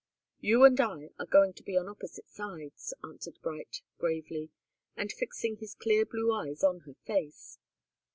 "You 0.39 0.63
and 0.63 0.81
I 0.81 1.11
are 1.19 1.27
going 1.27 1.53
to 1.53 1.61
be 1.61 1.77
on 1.77 1.87
opposite 1.87 2.27
sides," 2.27 2.91
answered 3.03 3.37
Bright, 3.43 3.83
gravely, 3.99 4.49
and 4.97 5.11
fixing 5.11 5.57
his 5.57 5.75
clear 5.75 6.07
blue 6.07 6.33
eyes 6.33 6.63
on 6.63 6.79
her 6.87 6.95
face. 7.05 7.59